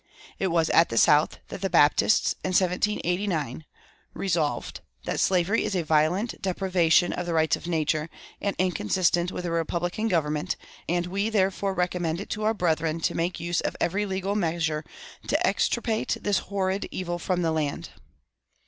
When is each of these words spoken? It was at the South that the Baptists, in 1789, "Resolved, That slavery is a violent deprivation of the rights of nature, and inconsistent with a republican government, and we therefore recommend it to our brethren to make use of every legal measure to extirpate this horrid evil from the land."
It 0.39 0.47
was 0.47 0.71
at 0.71 0.89
the 0.89 0.97
South 0.97 1.37
that 1.49 1.61
the 1.61 1.69
Baptists, 1.69 2.33
in 2.43 2.53
1789, 2.53 3.65
"Resolved, 4.15 4.81
That 5.05 5.19
slavery 5.19 5.63
is 5.63 5.75
a 5.75 5.83
violent 5.83 6.41
deprivation 6.41 7.13
of 7.13 7.27
the 7.27 7.35
rights 7.35 7.55
of 7.55 7.67
nature, 7.67 8.09
and 8.41 8.55
inconsistent 8.57 9.31
with 9.31 9.45
a 9.45 9.51
republican 9.51 10.07
government, 10.07 10.55
and 10.89 11.05
we 11.05 11.29
therefore 11.29 11.75
recommend 11.75 12.19
it 12.19 12.31
to 12.31 12.43
our 12.45 12.55
brethren 12.55 12.99
to 13.01 13.13
make 13.15 13.39
use 13.39 13.61
of 13.61 13.75
every 13.79 14.07
legal 14.07 14.33
measure 14.33 14.83
to 15.27 15.45
extirpate 15.45 16.17
this 16.19 16.39
horrid 16.49 16.87
evil 16.89 17.19
from 17.19 17.43
the 17.43 17.51
land." 17.51 17.91